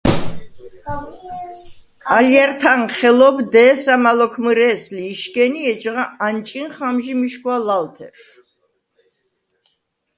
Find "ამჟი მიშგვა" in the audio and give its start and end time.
6.87-7.55